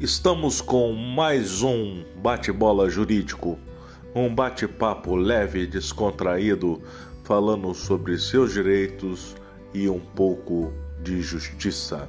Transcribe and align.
Estamos 0.00 0.60
com 0.60 0.92
mais 0.92 1.60
um 1.60 2.04
bate-bola 2.22 2.88
jurídico, 2.88 3.58
um 4.14 4.32
bate-papo 4.32 5.16
leve 5.16 5.62
e 5.62 5.66
descontraído, 5.66 6.80
falando 7.24 7.74
sobre 7.74 8.16
seus 8.16 8.52
direitos 8.52 9.34
e 9.74 9.88
um 9.88 9.98
pouco 9.98 10.72
de 11.02 11.20
justiça. 11.20 12.08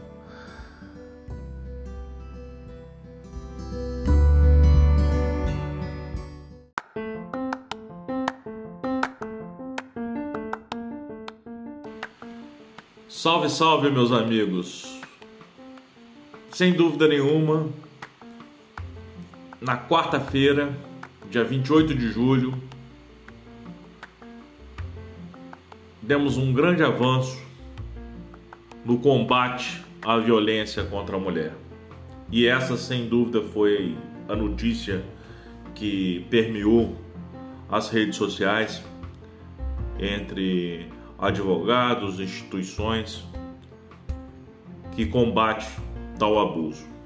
Salve, 13.08 13.50
salve, 13.50 13.90
meus 13.90 14.12
amigos! 14.12 15.00
Sem 16.60 16.74
dúvida 16.74 17.08
nenhuma, 17.08 17.70
na 19.70 19.78
quarta-feira, 19.78 20.76
dia 21.30 21.44
28 21.44 21.94
de 21.94 22.12
julho, 22.12 22.60
demos 26.02 26.38
um 26.38 26.52
grande 26.52 26.82
avanço 26.82 27.40
no 28.84 28.98
combate 28.98 29.86
à 30.04 30.18
violência 30.18 30.84
contra 30.86 31.18
a 31.18 31.20
mulher. 31.20 31.54
E 32.32 32.48
essa, 32.48 32.76
sem 32.78 33.08
dúvida, 33.08 33.44
foi 33.44 33.96
a 34.28 34.36
notícia 34.36 35.04
que 35.76 36.26
permeou 36.32 36.98
as 37.70 37.92
redes 37.92 38.16
sociais 38.16 38.84
entre 40.00 40.88
advogados, 41.20 42.20
instituições 42.20 43.24
que 44.96 45.06
combatem 45.06 45.70
tal 46.18 46.40
abuso. 46.40 46.99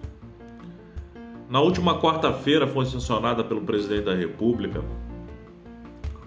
Na 1.53 1.61
última 1.61 2.01
quarta-feira 2.01 2.65
foi 2.65 2.83
sancionada 2.87 3.43
pelo 3.43 3.61
presidente 3.61 4.05
da 4.05 4.15
República 4.15 4.83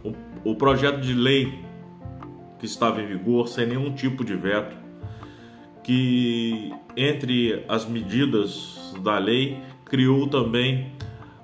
o, 0.05 0.13
o 0.53 0.55
projeto 0.55 1.01
de 1.01 1.13
lei 1.13 1.53
que 2.61 2.67
estava 2.67 3.03
em 3.03 3.07
vigor 3.09 3.49
sem 3.49 3.67
nenhum 3.67 3.93
tipo 3.93 4.25
de 4.25 4.37
veto, 4.37 4.77
que 5.83 6.73
entre 6.97 7.65
as 7.67 7.85
medidas 7.85 8.95
da 9.03 9.19
lei 9.19 9.61
criou 9.87 10.29
também 10.29 10.93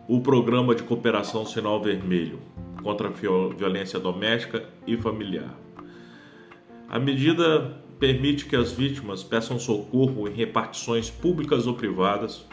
o 0.07 0.21
programa 0.21 0.77
de 0.77 0.85
cooperação 0.85 1.45
Sinal 1.45 1.83
Vermelho 1.83 2.39
contra 2.85 3.09
a 3.09 3.11
violência 3.11 3.99
doméstica 3.99 4.65
e 4.87 4.97
familiar. 4.97 5.59
A 6.89 7.01
medida 7.01 7.83
permite 7.99 8.45
que 8.45 8.55
as 8.55 8.71
vítimas 8.71 9.25
peçam 9.25 9.59
socorro 9.59 10.29
em 10.29 10.33
repartições 10.33 11.11
públicas 11.11 11.67
ou 11.67 11.75
privadas 11.75 12.47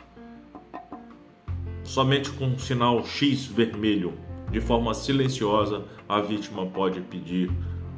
somente 1.89 2.29
com 2.29 2.45
um 2.45 2.59
sinal 2.59 3.03
X 3.03 3.47
vermelho. 3.47 4.13
De 4.51 4.61
forma 4.61 4.93
silenciosa, 4.93 5.85
a 6.07 6.21
vítima 6.21 6.63
pode 6.67 7.01
pedir 7.01 7.51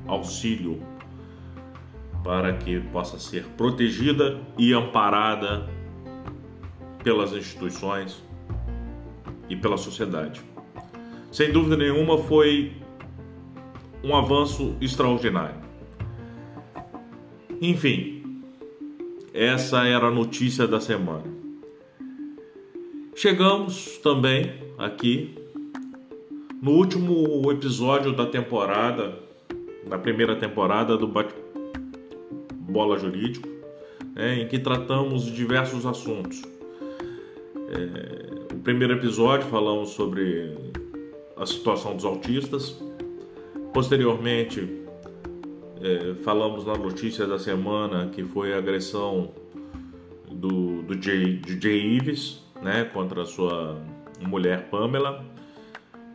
auxílio 0.07 0.81
para 2.23 2.53
que 2.53 2.79
possa 2.79 3.19
ser 3.19 3.43
protegida 3.57 4.39
e 4.57 4.73
amparada 4.73 5.69
pelas 7.03 7.33
instituições 7.33 8.23
e 9.49 9.57
pela 9.57 9.77
sociedade. 9.77 10.41
Sem 11.29 11.51
dúvida 11.51 11.75
nenhuma, 11.75 12.17
foi 12.17 12.71
um 14.01 14.15
avanço 14.15 14.77
extraordinário. 14.79 15.59
Enfim, 17.61 18.41
essa 19.33 19.85
era 19.85 20.07
a 20.07 20.11
notícia 20.11 20.65
da 20.65 20.79
semana. 20.79 21.40
Chegamos 23.15 23.97
também 23.97 24.53
aqui 24.77 25.35
no 26.61 26.71
último 26.71 27.51
episódio 27.51 28.13
da 28.13 28.25
temporada, 28.25 29.19
da 29.87 29.97
primeira 29.97 30.35
temporada 30.35 30.97
do 30.97 31.07
Bate 31.07 31.33
Bola 32.53 32.97
Jurídico, 32.97 33.47
né, 34.15 34.39
em 34.39 34.47
que 34.47 34.57
tratamos 34.57 35.25
de 35.25 35.33
diversos 35.33 35.85
assuntos. 35.85 36.41
É, 37.69 38.53
o 38.55 38.59
primeiro 38.59 38.93
episódio 38.93 39.47
falamos 39.49 39.89
sobre 39.89 40.57
a 41.35 41.45
situação 41.45 41.95
dos 41.95 42.05
autistas. 42.05 42.81
Posteriormente, 43.73 44.67
é, 45.81 46.15
falamos 46.23 46.65
na 46.65 46.75
notícia 46.75 47.27
da 47.27 47.37
semana 47.37 48.07
que 48.07 48.23
foi 48.23 48.53
a 48.53 48.57
agressão 48.57 49.31
do, 50.31 50.81
do, 50.83 51.01
Jay, 51.01 51.35
do 51.35 51.61
Jay 51.61 51.97
Ives 51.97 52.50
né, 52.61 52.85
contra 52.93 53.23
a 53.23 53.25
sua 53.25 53.81
mulher 54.21 54.69
Pamela. 54.69 55.25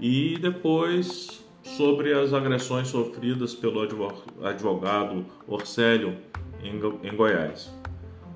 E 0.00 0.38
depois 0.38 1.44
sobre 1.62 2.12
as 2.12 2.32
agressões 2.32 2.88
sofridas 2.88 3.54
pelo 3.54 3.80
advogado 4.42 5.26
Orcélio 5.48 6.16
em, 6.62 7.16
Goiás. 7.16 7.74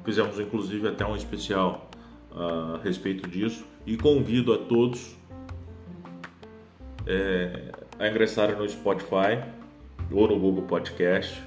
Fizemos 0.04 0.38
inclusive 0.40 0.88
até 0.88 1.06
um 1.06 1.14
especial 1.14 1.88
a 2.32 2.80
respeito 2.82 3.28
disso. 3.28 3.64
E 3.86 3.96
convido 3.96 4.52
a 4.52 4.58
todos 4.58 5.16
é, 7.06 7.72
a 7.98 8.08
ingressarem 8.08 8.56
no 8.56 8.68
Spotify 8.68 9.42
ou 10.10 10.26
no 10.26 10.38
Google 10.38 10.64
Podcast, 10.64 11.42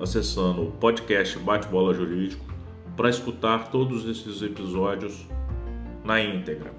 acessando 0.00 0.68
o 0.68 0.72
podcast 0.72 1.38
Bate 1.38 1.66
Bola 1.68 1.94
Jurídico 1.94 2.49
para 3.00 3.08
escutar 3.08 3.70
todos 3.70 4.06
esses 4.06 4.42
episódios 4.42 5.26
na 6.04 6.20
íntegra. 6.20 6.70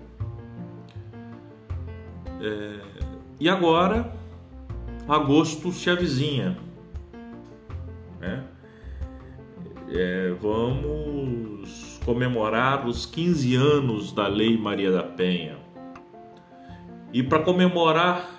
É... 2.40 2.80
E 3.40 3.50
agora, 3.50 4.14
agosto 5.08 5.72
se 5.72 5.90
avizinha. 5.90 6.60
Né? 8.20 8.44
É, 9.90 10.36
vamos 10.40 12.00
comemorar 12.06 12.88
os 12.88 13.08
15 13.08 13.56
anos 13.56 14.12
da 14.12 14.28
Lei 14.28 14.56
Maria 14.56 14.92
da 14.92 15.02
Penha. 15.02 15.58
E 17.12 17.24
para 17.24 17.40
comemorar 17.40 18.30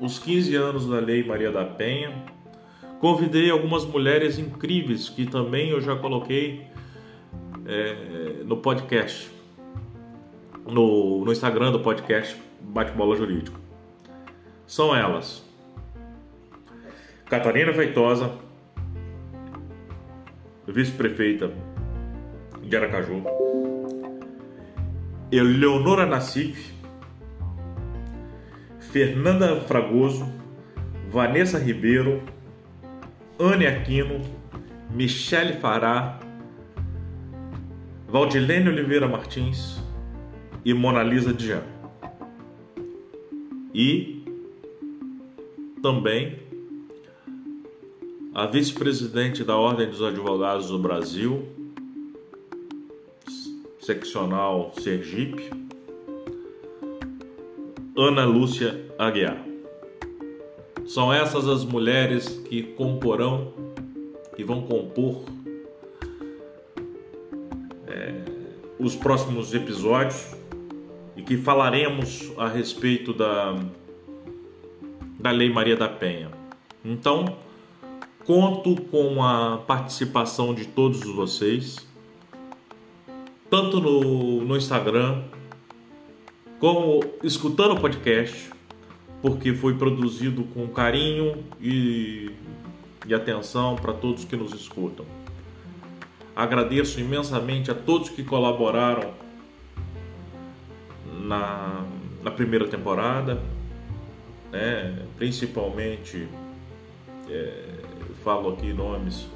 os 0.00 0.18
15 0.18 0.56
anos 0.56 0.88
da 0.88 0.98
Lei 0.98 1.22
Maria 1.22 1.52
da 1.52 1.66
Penha, 1.66 2.24
convidei 2.98 3.50
algumas 3.50 3.84
mulheres 3.84 4.38
incríveis 4.38 5.10
que 5.10 5.26
também 5.26 5.68
eu 5.68 5.80
já 5.82 5.94
coloquei 5.94 6.66
é, 7.68 8.42
no 8.44 8.56
podcast, 8.56 9.30
no, 10.66 11.24
no 11.24 11.30
Instagram 11.30 11.70
do 11.70 11.80
podcast 11.80 12.40
Bate-Bola 12.60 13.14
Jurídico. 13.14 13.60
São 14.66 14.96
elas: 14.96 15.44
Catarina 17.26 17.72
Feitosa, 17.74 18.32
vice-prefeita 20.66 21.52
de 22.62 22.76
Aracaju, 22.76 23.22
Eleonora 25.30 26.06
Nassif, 26.06 26.72
Fernanda 28.80 29.60
Fragoso, 29.60 30.26
Vanessa 31.10 31.58
Ribeiro, 31.58 32.22
Anne 33.38 33.66
Aquino, 33.66 34.22
Michele 34.90 35.54
Fará, 35.60 36.18
Valdilene 38.10 38.70
Oliveira 38.70 39.06
Martins 39.06 39.78
e 40.64 40.72
Monalisa 40.72 41.30
Dian. 41.30 41.62
E 43.74 44.24
também 45.82 46.38
a 48.34 48.46
vice-presidente 48.46 49.44
da 49.44 49.58
Ordem 49.58 49.90
dos 49.90 50.00
Advogados 50.00 50.68
do 50.70 50.78
Brasil, 50.78 51.46
seccional 53.78 54.72
Sergipe, 54.80 55.50
Ana 57.94 58.24
Lúcia 58.24 58.86
Aguiar. 58.98 59.44
São 60.86 61.12
essas 61.12 61.46
as 61.46 61.62
mulheres 61.62 62.26
que 62.48 62.62
comporão, 62.62 63.52
que 64.34 64.42
vão 64.42 64.62
compor 64.62 65.24
os 68.78 68.94
próximos 68.94 69.54
episódios 69.54 70.34
e 71.16 71.22
que 71.22 71.36
falaremos 71.36 72.32
a 72.36 72.48
respeito 72.48 73.12
da, 73.12 73.56
da 75.18 75.30
Lei 75.30 75.52
Maria 75.52 75.76
da 75.76 75.88
Penha. 75.88 76.30
Então, 76.84 77.36
conto 78.24 78.80
com 78.82 79.22
a 79.22 79.58
participação 79.58 80.54
de 80.54 80.66
todos 80.66 81.02
vocês, 81.02 81.86
tanto 83.50 83.80
no, 83.80 84.44
no 84.44 84.56
Instagram 84.56 85.24
como 86.60 87.00
escutando 87.22 87.74
o 87.74 87.80
podcast, 87.80 88.50
porque 89.22 89.54
foi 89.54 89.74
produzido 89.74 90.44
com 90.44 90.68
carinho 90.68 91.44
e, 91.60 92.30
e 93.06 93.14
atenção 93.14 93.76
para 93.76 93.92
todos 93.92 94.24
que 94.24 94.36
nos 94.36 94.52
escutam. 94.52 95.04
Agradeço 96.38 97.00
imensamente 97.00 97.68
a 97.68 97.74
todos 97.74 98.10
que 98.10 98.22
colaboraram 98.22 99.12
na, 101.20 101.84
na 102.22 102.30
primeira 102.30 102.68
temporada, 102.68 103.42
né? 104.52 105.04
principalmente 105.16 106.28
é, 107.28 107.64
falo 108.22 108.50
aqui 108.50 108.72
nomes 108.72 109.26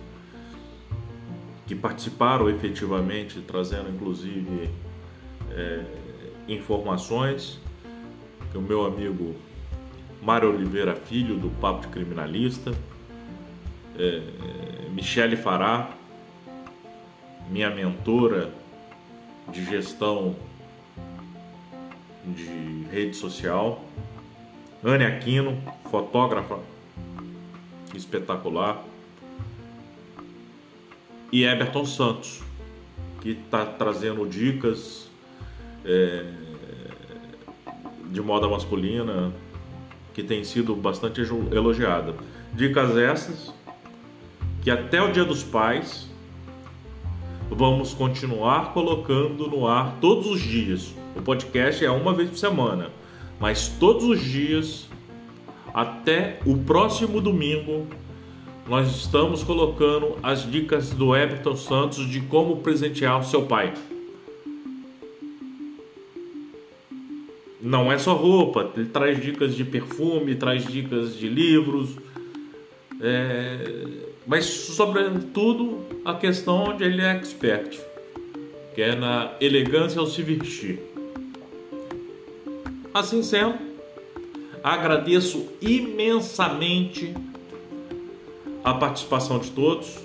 que 1.67 1.75
participaram 1.75 2.49
efetivamente, 2.49 3.41
trazendo 3.41 3.91
inclusive 3.91 4.71
é, 5.51 5.85
informações, 6.47 7.59
que 8.53 8.59
o 8.59 8.63
meu 8.63 8.87
amigo 8.87 9.35
Mário 10.23 10.55
Oliveira 10.55 10.95
Filho, 10.95 11.37
do 11.37 11.51
Papo 11.61 11.81
de 11.81 11.89
Criminalista, 11.89 12.73
é, 13.99 14.23
Michele 14.93 15.37
Fará, 15.37 15.99
minha 17.53 17.69
mentora 17.69 18.51
de 19.53 19.63
gestão 19.67 20.35
de 22.25 22.87
rede 22.91 23.15
social, 23.15 23.85
Anne 24.83 25.05
Aquino, 25.05 25.63
fotógrafa 25.91 26.59
espetacular, 27.95 28.83
e 31.31 31.45
Everton 31.45 31.85
Santos, 31.85 32.41
que 33.21 33.33
está 33.33 33.67
trazendo 33.67 34.27
dicas 34.27 35.11
é, 35.85 36.25
de 38.11 38.21
moda 38.23 38.49
masculina 38.49 39.31
que 40.15 40.23
tem 40.23 40.43
sido 40.43 40.75
bastante 40.75 41.21
elogiada. 41.21 42.15
Dicas 42.55 42.97
essas 42.97 43.53
que 44.63 44.71
até 44.71 45.03
o 45.03 45.13
Dia 45.13 45.25
dos 45.25 45.43
Pais 45.43 46.12
vamos 47.51 47.95
continuar 47.95 48.73
colocando 48.73 49.49
no 49.49 49.67
ar 49.67 49.99
todos 50.01 50.27
os 50.27 50.41
dias. 50.41 50.95
O 51.17 51.23
podcast 51.23 51.85
é 51.85 51.91
uma 51.91 52.15
vez 52.15 52.31
por 52.31 52.39
semana, 52.39 52.91
mas 53.39 53.69
todos 53.69 54.05
os 54.05 54.21
dias 54.21 54.89
até 55.75 56.39
o 56.45 56.59
próximo 56.59 57.21
domingo 57.21 57.87
nós 58.69 58.89
estamos 58.97 59.43
colocando 59.43 60.17
as 60.23 60.49
dicas 60.49 60.91
do 60.91 61.17
Everton 61.17 61.57
Santos 61.57 62.09
de 62.09 62.21
como 62.21 62.59
presentear 62.59 63.21
o 63.21 63.25
seu 63.25 63.43
pai. 63.43 63.75
Não 67.61 67.93
é 67.93 67.99
só 67.99 68.15
roupa, 68.15 68.73
ele 68.77 68.87
traz 68.87 69.21
dicas 69.21 69.55
de 69.55 69.65
perfume, 69.65 70.35
traz 70.35 70.67
dicas 70.67 71.17
de 71.17 71.29
livros, 71.29 71.97
é... 73.01 74.12
mas 74.27 74.45
sobretudo 74.45 75.85
a 76.05 76.15
questão 76.15 76.65
onde 76.65 76.85
ele 76.85 77.03
é 77.03 77.17
expert, 77.17 77.79
que 78.75 78.83
é 78.83 78.95
na 78.95 79.33
elegância 79.41 80.01
ao 80.01 80.07
se 80.07 80.23
vestir. 80.23 80.81
Assim 82.95 83.23
sendo, 83.23 83.55
agradeço 84.63 85.49
imensamente 85.61 87.15
a 88.63 88.75
participação 88.75 89.39
de 89.39 89.51
todos 89.51 89.99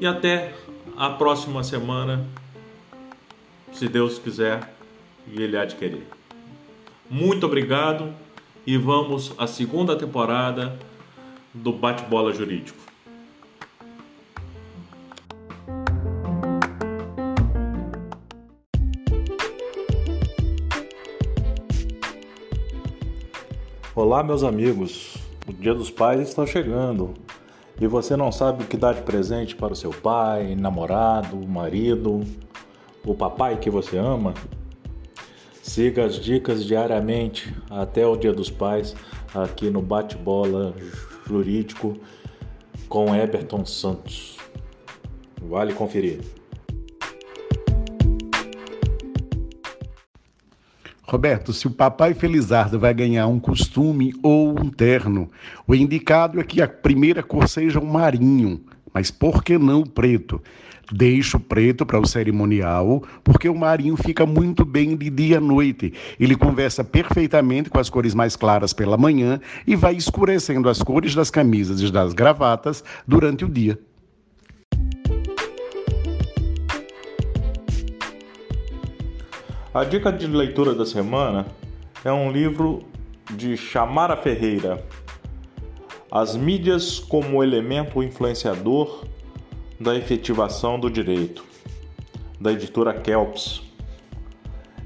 e 0.00 0.06
até 0.06 0.54
a 0.96 1.10
próxima 1.10 1.64
semana 1.64 2.24
se 3.72 3.88
Deus 3.88 4.18
quiser 4.18 4.72
e 5.30 5.42
Ele 5.42 5.56
adquirir. 5.56 6.06
Muito 7.10 7.46
obrigado 7.46 8.12
e 8.66 8.76
vamos 8.76 9.32
à 9.38 9.46
segunda 9.46 9.96
temporada 9.96 10.78
do 11.54 11.72
Bate-Bola 11.72 12.32
Jurídico. 12.32 12.78
Olá, 23.94 24.22
meus 24.22 24.44
amigos. 24.44 25.16
O 25.48 25.52
Dia 25.52 25.74
dos 25.74 25.90
Pais 25.90 26.28
está 26.28 26.46
chegando 26.46 27.14
e 27.80 27.86
você 27.86 28.16
não 28.16 28.30
sabe 28.30 28.62
o 28.62 28.66
que 28.66 28.76
dar 28.76 28.94
de 28.94 29.02
presente 29.02 29.56
para 29.56 29.72
o 29.72 29.76
seu 29.76 29.90
pai, 29.90 30.54
namorado, 30.54 31.36
marido, 31.48 32.20
o 33.04 33.14
papai 33.14 33.56
que 33.56 33.70
você 33.70 33.96
ama? 33.96 34.34
Siga 35.62 36.04
as 36.04 36.16
dicas 36.16 36.64
diariamente 36.64 37.54
até 37.70 38.06
o 38.06 38.16
Dia 38.16 38.32
dos 38.32 38.50
Pais 38.50 38.94
aqui 39.34 39.70
no 39.70 39.80
Bate-Bola 39.80 40.74
Jurídico 41.28 41.98
com 42.88 43.14
Eberton 43.14 43.64
Santos. 43.66 44.38
Vale 45.42 45.74
conferir. 45.74 46.20
Roberto, 51.02 51.54
se 51.54 51.66
o 51.66 51.70
papai 51.70 52.12
Felizardo 52.12 52.78
vai 52.78 52.92
ganhar 52.92 53.26
um 53.28 53.40
costume 53.40 54.12
ou 54.22 54.50
um 54.50 54.68
terno, 54.68 55.30
o 55.66 55.74
indicado 55.74 56.38
é 56.38 56.44
que 56.44 56.60
a 56.60 56.68
primeira 56.68 57.22
cor 57.22 57.48
seja 57.48 57.80
um 57.80 57.86
marinho, 57.86 58.60
mas 58.92 59.10
por 59.10 59.42
que 59.42 59.58
não 59.58 59.80
o 59.80 59.88
preto? 59.88 60.42
Deixa 60.90 61.36
o 61.36 61.40
preto 61.40 61.84
para 61.84 62.00
o 62.00 62.06
cerimonial, 62.06 63.02
porque 63.22 63.48
o 63.48 63.54
marinho 63.54 63.96
fica 63.96 64.24
muito 64.24 64.64
bem 64.64 64.96
de 64.96 65.10
dia 65.10 65.36
à 65.36 65.40
noite. 65.40 65.92
Ele 66.18 66.34
conversa 66.34 66.82
perfeitamente 66.82 67.68
com 67.68 67.78
as 67.78 67.90
cores 67.90 68.14
mais 68.14 68.36
claras 68.36 68.72
pela 68.72 68.96
manhã 68.96 69.38
e 69.66 69.76
vai 69.76 69.94
escurecendo 69.94 70.68
as 70.68 70.82
cores 70.82 71.14
das 71.14 71.30
camisas 71.30 71.80
e 71.82 71.92
das 71.92 72.14
gravatas 72.14 72.82
durante 73.06 73.44
o 73.44 73.48
dia. 73.48 73.78
A 79.74 79.84
dica 79.84 80.10
de 80.10 80.26
leitura 80.26 80.74
da 80.74 80.86
semana 80.86 81.46
é 82.02 82.10
um 82.10 82.32
livro 82.32 82.82
de 83.30 83.56
Chamara 83.56 84.16
Ferreira, 84.16 84.82
As 86.10 86.34
mídias 86.34 86.98
como 86.98 87.42
elemento 87.44 88.02
influenciador 88.02 89.04
da 89.78 89.94
efetivação 89.94 90.80
do 90.80 90.90
direito, 90.90 91.44
da 92.40 92.50
editora 92.52 92.94
Kelps. 92.94 93.62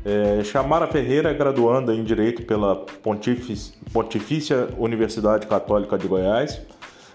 É, 0.04 0.42
Chamara 0.42 0.88
Ferreira 0.88 1.32
graduanda 1.32 1.94
em 1.94 2.02
Direito 2.02 2.42
pela 2.42 2.74
Pontifícia 2.74 4.68
Universidade 4.76 5.46
Católica 5.46 5.96
de 5.96 6.08
Goiás, 6.08 6.60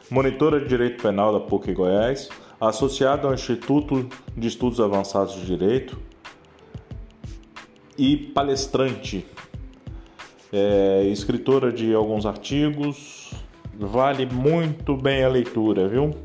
monitora 0.10 0.62
de 0.62 0.68
Direito 0.70 1.02
Penal 1.02 1.34
da 1.34 1.42
PUC 1.42 1.74
Goiás, 1.74 2.30
associada 2.62 3.28
ao 3.28 3.34
Instituto 3.34 4.08
de 4.36 4.48
Estudos 4.48 4.80
Avançados 4.80 5.36
de 5.36 5.46
Direito 5.46 5.98
e 7.98 8.16
palestrante. 8.16 9.26
É, 10.52 11.04
escritora 11.12 11.74
de 11.74 11.94
alguns 11.94 12.26
artigos, 12.26 13.27
vale 13.80 14.26
muito 14.26 14.96
bem 14.98 15.24
a 15.24 15.30
leitura, 15.30 15.88
viu? 15.88 16.16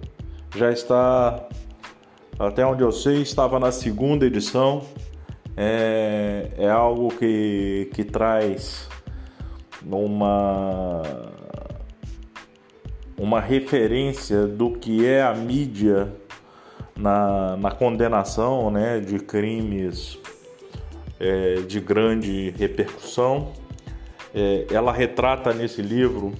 Já 0.56 0.71
está, 0.71 1.47
até 2.38 2.64
onde 2.64 2.82
eu 2.82 2.92
sei, 2.92 3.21
estava 3.23 3.61
na 3.61 3.71
segunda 3.71 4.26
edição. 4.26 4.82
É, 5.56 6.50
é 6.56 6.71
algo 6.71 7.09
que, 7.09 7.90
que 7.92 8.04
traz 8.04 8.88
uma, 9.85 11.02
uma 13.18 13.40
referência 13.40 14.47
do 14.47 14.71
que 14.71 15.06
é 15.06 15.23
a 15.23 15.35
mídia 15.35 16.11
na, 16.97 17.56
na 17.59 17.71
condenação 17.71 18.71
né, 18.71 18.99
de 18.99 19.18
crimes 19.18 20.18
é, 21.21 21.56
de 21.56 21.80
grande 21.80 22.54
repercussão. 22.56 23.52
É, 24.35 24.66
ela 24.71 24.92
retrata 24.92 25.52
nesse 25.52 25.82
livro 25.82 26.32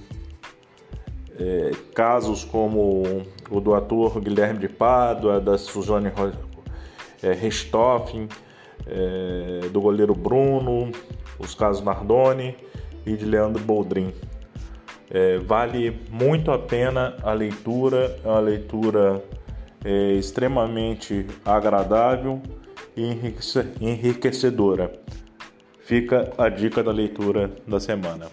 é, 1.39 1.71
casos 1.93 2.43
como 2.43 3.23
o 3.49 3.59
do 3.59 3.73
ator 3.73 4.19
Guilherme 4.19 4.59
de 4.59 4.69
Pádua, 4.69 5.39
da 5.39 5.57
Suzane 5.57 6.11
é, 7.21 7.33
Richthofen, 7.33 8.27
é, 8.85 9.67
do 9.69 9.81
goleiro 9.81 10.13
Bruno, 10.13 10.91
os 11.39 11.55
casos 11.55 11.83
Nardoni 11.83 12.55
e 13.05 13.15
de 13.15 13.25
Leandro 13.25 13.61
Boldrin. 13.63 14.13
É, 15.09 15.37
vale 15.37 15.99
muito 16.09 16.51
a 16.51 16.57
pena 16.57 17.15
a 17.23 17.33
leitura, 17.33 18.19
é 18.23 18.27
uma 18.27 18.39
leitura 18.39 19.23
é, 19.83 20.13
extremamente 20.13 21.27
agradável 21.45 22.41
e 22.95 23.03
enriquecedora. 23.81 24.91
Fica 25.79 26.31
a 26.37 26.47
dica 26.47 26.81
da 26.81 26.91
leitura 26.91 27.51
da 27.67 27.79
semana. 27.79 28.27